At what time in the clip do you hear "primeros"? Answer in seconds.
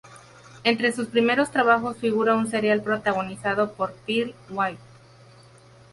1.09-1.51